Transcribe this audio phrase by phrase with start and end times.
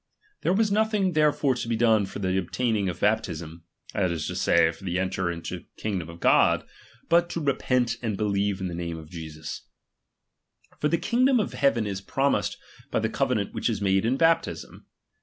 [0.41, 4.35] There was nothing therefore to be done for the obtaining of baptism, that is to
[4.35, 6.67] say, for to en ter into the kingdom of God,
[7.07, 9.67] but to repent and believe in the name of' Jesus;
[10.79, 12.57] for the kingdom of heaven is promised
[12.89, 14.87] by the covenant which is made in baptism.